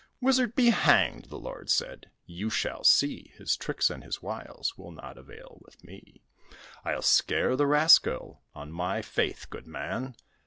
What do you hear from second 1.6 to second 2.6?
said; "you